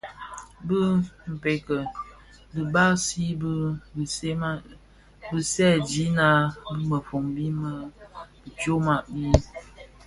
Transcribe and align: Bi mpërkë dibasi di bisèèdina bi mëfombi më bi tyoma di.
Bi 0.67 0.79
mpërkë 1.33 1.77
dibasi 2.53 3.25
di 3.41 3.53
bisèèdina 5.29 6.27
bi 6.75 6.83
mëfombi 6.91 7.45
më 7.59 7.71
bi 8.41 8.49
tyoma 8.59 8.95
di. 9.13 9.25